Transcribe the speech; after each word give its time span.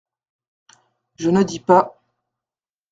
Je 1.19 1.29
ne 1.29 1.43
dis 1.43 1.59
pas… 1.59 2.01